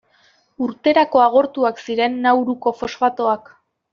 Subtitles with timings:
[0.67, 3.53] Urterako agortuak ziren Nauruko fosfatoak.